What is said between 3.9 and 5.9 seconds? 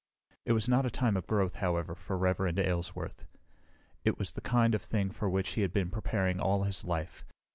It was the kind of thing for which he had